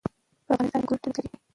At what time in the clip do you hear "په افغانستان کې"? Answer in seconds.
0.45-0.75